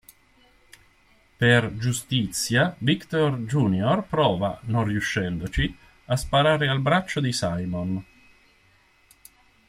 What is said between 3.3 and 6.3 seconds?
Jr. prova, non riuscendoci, a